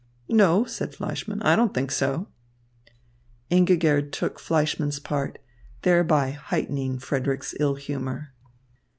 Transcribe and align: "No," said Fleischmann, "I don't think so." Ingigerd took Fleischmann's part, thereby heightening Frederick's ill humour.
"No," 0.29 0.65
said 0.65 0.95
Fleischmann, 0.95 1.43
"I 1.43 1.55
don't 1.55 1.75
think 1.75 1.91
so." 1.91 2.25
Ingigerd 3.51 4.11
took 4.11 4.39
Fleischmann's 4.39 4.99
part, 4.99 5.37
thereby 5.83 6.31
heightening 6.31 6.97
Frederick's 6.97 7.53
ill 7.59 7.75
humour. 7.75 8.33